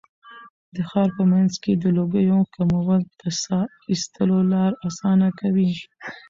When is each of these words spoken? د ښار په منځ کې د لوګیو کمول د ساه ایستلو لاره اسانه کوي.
د 0.75 0.77
ښار 0.89 1.09
په 1.17 1.23
منځ 1.31 1.51
کې 1.63 1.71
د 1.75 1.83
لوګیو 1.97 2.39
کمول 2.55 3.01
د 3.19 3.21
ساه 3.41 3.63
ایستلو 3.91 4.39
لاره 4.51 4.77
اسانه 4.87 5.27
کوي. 5.39 5.71